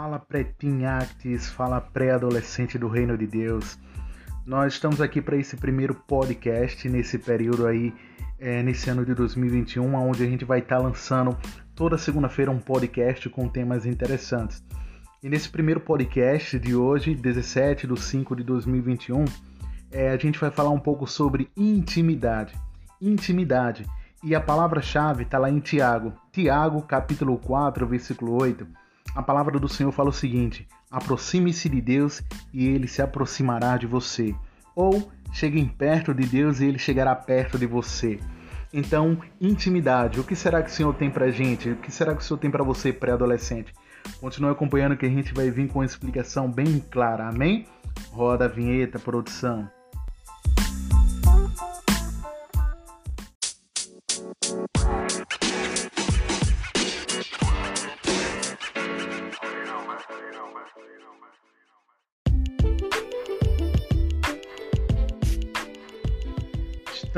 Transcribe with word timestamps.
Fala 0.00 0.20
pré-teen 0.20 0.82
fala 1.56 1.80
pré-adolescente 1.80 2.78
do 2.78 2.86
Reino 2.86 3.18
de 3.18 3.26
Deus. 3.26 3.76
Nós 4.46 4.74
estamos 4.74 5.00
aqui 5.00 5.20
para 5.20 5.36
esse 5.36 5.56
primeiro 5.56 5.92
podcast 5.92 6.88
nesse 6.88 7.18
período 7.18 7.66
aí, 7.66 7.92
é, 8.38 8.62
nesse 8.62 8.88
ano 8.88 9.04
de 9.04 9.12
2021, 9.12 9.92
onde 9.96 10.22
a 10.22 10.26
gente 10.28 10.44
vai 10.44 10.60
estar 10.60 10.76
tá 10.76 10.82
lançando 10.82 11.36
toda 11.74 11.98
segunda-feira 11.98 12.48
um 12.48 12.60
podcast 12.60 13.28
com 13.28 13.48
temas 13.48 13.86
interessantes. 13.86 14.62
E 15.20 15.28
nesse 15.28 15.48
primeiro 15.48 15.80
podcast 15.80 16.56
de 16.60 16.76
hoje, 16.76 17.16
17 17.16 17.88
de 17.88 18.00
5 18.00 18.36
de 18.36 18.44
2021, 18.44 19.24
é, 19.90 20.10
a 20.10 20.16
gente 20.16 20.38
vai 20.38 20.52
falar 20.52 20.70
um 20.70 20.78
pouco 20.78 21.08
sobre 21.08 21.50
intimidade. 21.56 22.54
Intimidade. 23.02 23.84
E 24.22 24.32
a 24.32 24.40
palavra-chave 24.40 25.24
está 25.24 25.38
lá 25.38 25.50
em 25.50 25.58
Tiago. 25.58 26.12
Tiago, 26.30 26.82
capítulo 26.82 27.36
4, 27.36 27.84
versículo 27.84 28.40
8 28.40 28.64
a 29.14 29.22
palavra 29.22 29.58
do 29.58 29.68
Senhor 29.68 29.92
fala 29.92 30.10
o 30.10 30.12
seguinte: 30.12 30.66
aproxime-se 30.90 31.68
de 31.68 31.80
Deus 31.80 32.22
e 32.52 32.66
ele 32.66 32.88
se 32.88 33.02
aproximará 33.02 33.76
de 33.76 33.86
você. 33.86 34.34
Ou 34.74 35.10
cheguem 35.32 35.66
perto 35.66 36.14
de 36.14 36.26
Deus 36.26 36.60
e 36.60 36.66
ele 36.66 36.78
chegará 36.78 37.14
perto 37.14 37.58
de 37.58 37.66
você. 37.66 38.18
Então, 38.72 39.18
intimidade. 39.40 40.20
O 40.20 40.24
que 40.24 40.36
será 40.36 40.62
que 40.62 40.70
o 40.70 40.72
Senhor 40.72 40.94
tem 40.94 41.10
pra 41.10 41.30
gente? 41.30 41.70
O 41.70 41.76
que 41.76 41.90
será 41.90 42.14
que 42.14 42.22
o 42.22 42.24
Senhor 42.24 42.38
tem 42.38 42.50
para 42.50 42.62
você, 42.62 42.92
pré-adolescente? 42.92 43.72
Continue 44.20 44.50
acompanhando 44.50 44.96
que 44.96 45.06
a 45.06 45.10
gente 45.10 45.34
vai 45.34 45.50
vir 45.50 45.68
com 45.68 45.80
uma 45.80 45.84
explicação 45.84 46.50
bem 46.50 46.78
clara. 46.90 47.28
Amém? 47.28 47.66
Roda 48.10 48.44
a 48.44 48.48
vinheta, 48.48 48.98
produção. 48.98 49.68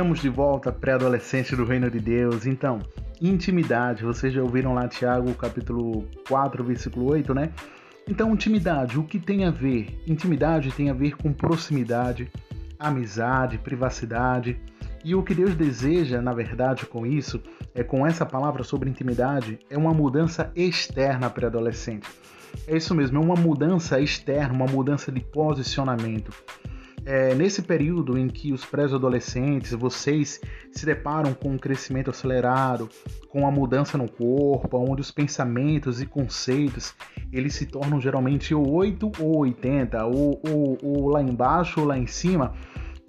Estamos 0.00 0.20
de 0.20 0.30
volta, 0.30 0.72
pré-adolescente 0.72 1.54
do 1.54 1.62
Reino 1.62 1.90
de 1.90 2.00
Deus. 2.00 2.46
Então, 2.46 2.80
intimidade, 3.20 4.02
vocês 4.02 4.32
já 4.32 4.42
ouviram 4.42 4.72
lá 4.72 4.88
Tiago, 4.88 5.34
capítulo 5.34 6.08
4, 6.26 6.64
versículo 6.64 7.10
8, 7.10 7.34
né? 7.34 7.52
Então, 8.08 8.32
intimidade, 8.32 8.98
o 8.98 9.04
que 9.04 9.18
tem 9.18 9.44
a 9.44 9.50
ver? 9.50 10.02
Intimidade 10.06 10.72
tem 10.72 10.88
a 10.88 10.94
ver 10.94 11.18
com 11.18 11.34
proximidade, 11.34 12.32
amizade, 12.78 13.58
privacidade. 13.58 14.58
E 15.04 15.14
o 15.14 15.22
que 15.22 15.34
Deus 15.34 15.54
deseja, 15.54 16.22
na 16.22 16.32
verdade, 16.32 16.86
com 16.86 17.04
isso, 17.06 17.38
é 17.74 17.84
com 17.84 18.06
essa 18.06 18.24
palavra 18.24 18.64
sobre 18.64 18.88
intimidade, 18.88 19.58
é 19.68 19.76
uma 19.76 19.92
mudança 19.92 20.50
externa 20.56 21.28
para 21.28 21.48
adolescente. 21.48 22.08
É 22.66 22.74
isso 22.74 22.94
mesmo, 22.94 23.18
é 23.18 23.20
uma 23.22 23.36
mudança 23.36 24.00
externa, 24.00 24.54
uma 24.54 24.66
mudança 24.66 25.12
de 25.12 25.20
posicionamento 25.20 26.32
é, 27.04 27.34
nesse 27.34 27.62
período 27.62 28.18
em 28.18 28.28
que 28.28 28.52
os 28.52 28.64
pré-adolescentes, 28.64 29.72
vocês 29.72 30.40
se 30.72 30.86
deparam 30.86 31.32
com 31.32 31.50
um 31.50 31.58
crescimento 31.58 32.10
acelerado, 32.10 32.88
com 33.28 33.46
a 33.46 33.50
mudança 33.50 33.96
no 33.96 34.10
corpo, 34.10 34.78
onde 34.78 35.00
os 35.00 35.10
pensamentos 35.10 36.00
e 36.00 36.06
conceitos 36.06 36.94
eles 37.32 37.54
se 37.54 37.66
tornam 37.66 38.00
geralmente 38.00 38.54
ou 38.54 38.68
8 38.68 39.12
ou 39.18 39.38
80, 39.38 40.04
ou, 40.04 40.40
ou, 40.48 40.78
ou 40.82 41.08
lá 41.08 41.22
embaixo 41.22 41.80
ou 41.80 41.86
lá 41.86 41.96
em 41.96 42.06
cima, 42.06 42.52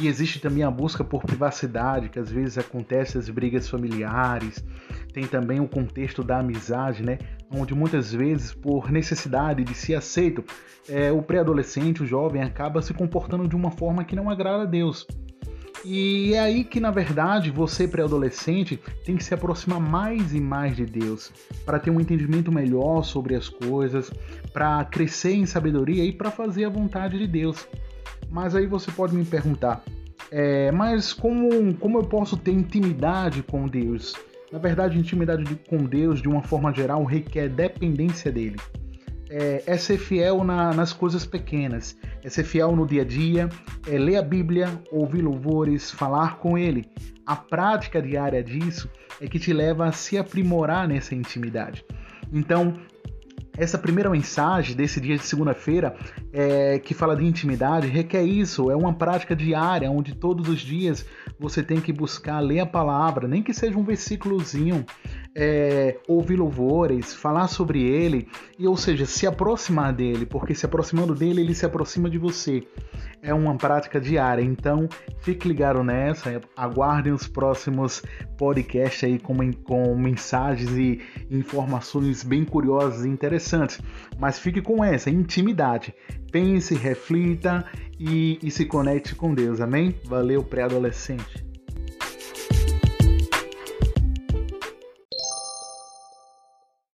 e 0.00 0.06
existe 0.06 0.40
também 0.40 0.62
a 0.62 0.70
busca 0.70 1.02
por 1.02 1.22
privacidade, 1.22 2.08
que 2.08 2.18
às 2.18 2.30
vezes 2.30 2.58
acontece 2.58 3.18
as 3.18 3.28
brigas 3.28 3.68
familiares. 3.68 4.64
Tem 5.12 5.26
também 5.26 5.60
o 5.60 5.68
contexto 5.68 6.22
da 6.22 6.38
amizade, 6.38 7.02
né? 7.02 7.18
Onde 7.50 7.74
muitas 7.74 8.12
vezes, 8.12 8.52
por 8.52 8.90
necessidade 8.90 9.64
de 9.64 9.74
ser 9.74 9.94
aceito, 9.94 10.44
é, 10.88 11.10
o 11.10 11.22
pré-adolescente, 11.22 12.02
o 12.02 12.06
jovem, 12.06 12.42
acaba 12.42 12.82
se 12.82 12.94
comportando 12.94 13.48
de 13.48 13.56
uma 13.56 13.70
forma 13.70 14.04
que 14.04 14.14
não 14.14 14.30
agrada 14.30 14.62
a 14.62 14.66
Deus. 14.66 15.06
E 15.84 16.34
é 16.34 16.40
aí 16.40 16.64
que, 16.64 16.80
na 16.80 16.90
verdade, 16.90 17.50
você, 17.50 17.86
pré-adolescente, 17.86 18.80
tem 19.04 19.16
que 19.16 19.24
se 19.24 19.32
aproximar 19.32 19.80
mais 19.80 20.34
e 20.34 20.40
mais 20.40 20.76
de 20.76 20.84
Deus, 20.84 21.32
para 21.64 21.78
ter 21.78 21.90
um 21.90 22.00
entendimento 22.00 22.50
melhor 22.50 23.04
sobre 23.04 23.34
as 23.34 23.48
coisas, 23.48 24.10
para 24.52 24.84
crescer 24.84 25.34
em 25.34 25.46
sabedoria 25.46 26.04
e 26.04 26.12
para 26.12 26.30
fazer 26.30 26.64
a 26.64 26.68
vontade 26.68 27.18
de 27.18 27.26
Deus. 27.26 27.68
Mas 28.30 28.54
aí 28.54 28.66
você 28.66 28.90
pode 28.90 29.14
me 29.14 29.24
perguntar, 29.24 29.82
é, 30.30 30.70
mas 30.72 31.12
como, 31.12 31.74
como 31.74 31.98
eu 31.98 32.04
posso 32.04 32.36
ter 32.36 32.52
intimidade 32.52 33.42
com 33.42 33.66
Deus? 33.66 34.14
Na 34.52 34.58
verdade, 34.58 34.98
intimidade 34.98 35.44
com 35.68 35.78
Deus, 35.78 36.20
de 36.22 36.28
uma 36.28 36.42
forma 36.42 36.72
geral, 36.72 37.04
requer 37.04 37.48
dependência 37.48 38.32
dele. 38.32 38.56
É, 39.30 39.62
é 39.66 39.76
ser 39.76 39.98
fiel 39.98 40.42
na, 40.42 40.72
nas 40.72 40.92
coisas 40.92 41.26
pequenas, 41.26 41.98
é 42.24 42.30
ser 42.30 42.44
fiel 42.44 42.74
no 42.74 42.86
dia 42.86 43.02
a 43.02 43.04
dia, 43.04 43.48
é 43.86 43.98
ler 43.98 44.16
a 44.16 44.22
Bíblia, 44.22 44.70
ouvir 44.90 45.20
louvores, 45.20 45.90
falar 45.90 46.38
com 46.38 46.56
Ele. 46.56 46.86
A 47.26 47.36
prática 47.36 48.00
diária 48.00 48.42
disso 48.42 48.88
é 49.20 49.26
que 49.26 49.38
te 49.38 49.52
leva 49.52 49.86
a 49.86 49.92
se 49.92 50.16
aprimorar 50.16 50.88
nessa 50.88 51.14
intimidade. 51.14 51.84
Então, 52.32 52.74
essa 53.58 53.76
primeira 53.76 54.08
mensagem 54.08 54.74
desse 54.74 55.00
dia 55.00 55.16
de 55.16 55.24
segunda-feira, 55.24 55.96
é, 56.32 56.78
que 56.78 56.94
fala 56.94 57.16
de 57.16 57.24
intimidade, 57.24 57.88
requer 57.88 58.22
isso. 58.22 58.70
É 58.70 58.76
uma 58.76 58.94
prática 58.94 59.34
diária, 59.34 59.90
onde 59.90 60.14
todos 60.14 60.48
os 60.48 60.60
dias 60.60 61.04
você 61.38 61.62
tem 61.62 61.80
que 61.80 61.92
buscar 61.92 62.38
ler 62.40 62.60
a 62.60 62.66
palavra, 62.66 63.26
nem 63.26 63.42
que 63.42 63.52
seja 63.52 63.76
um 63.76 63.84
versículozinho, 63.84 64.86
é, 65.34 65.98
ouvir 66.06 66.36
louvores, 66.36 67.14
falar 67.14 67.48
sobre 67.48 67.82
ele, 67.82 68.28
e 68.58 68.66
ou 68.66 68.76
seja, 68.76 69.04
se 69.04 69.26
aproximar 69.26 69.92
dele, 69.92 70.24
porque 70.24 70.54
se 70.54 70.64
aproximando 70.64 71.14
dele, 71.14 71.40
ele 71.40 71.54
se 71.54 71.66
aproxima 71.66 72.08
de 72.08 72.18
você 72.18 72.66
é 73.22 73.32
uma 73.34 73.56
prática 73.56 74.00
diária. 74.00 74.42
Então, 74.42 74.88
fique 75.20 75.48
ligado 75.48 75.82
nessa, 75.82 76.40
aguardem 76.56 77.12
os 77.12 77.26
próximos 77.26 78.02
podcasts 78.36 79.04
aí 79.04 79.18
com, 79.18 79.52
com 79.52 79.96
mensagens 79.96 80.70
e 80.70 81.00
informações 81.30 82.22
bem 82.22 82.44
curiosas 82.44 83.04
e 83.04 83.08
interessantes. 83.08 83.80
Mas 84.18 84.38
fique 84.38 84.60
com 84.60 84.84
essa 84.84 85.10
intimidade. 85.10 85.94
Pense, 86.30 86.74
reflita 86.74 87.64
e, 87.98 88.38
e 88.42 88.50
se 88.50 88.64
conecte 88.64 89.14
com 89.14 89.34
Deus. 89.34 89.60
Amém? 89.60 89.94
Valeu, 90.04 90.42
pré-adolescente. 90.42 91.47